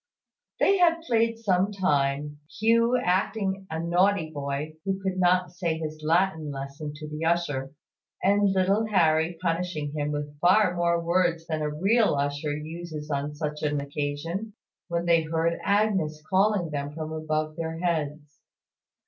[0.59, 6.01] They had played some time, Hugh acting a naughty boy who could not say his
[6.03, 7.71] Latin lesson to the usher,
[8.23, 13.35] and little Harry punishing him with far more words than a real usher uses on
[13.35, 14.53] such an occasion,
[14.87, 18.39] when they heard Agnes calling them from above their heads.